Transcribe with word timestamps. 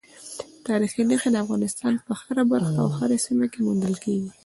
تاریخي 0.67 1.01
نښې 1.09 1.29
د 1.31 1.35
افغانستان 1.43 1.93
په 2.05 2.11
هره 2.21 2.43
برخه 2.51 2.75
او 2.83 2.89
هره 2.97 3.17
سیمه 3.25 3.45
کې 3.51 3.59
موندل 3.65 3.95
کېږي. 4.03 4.29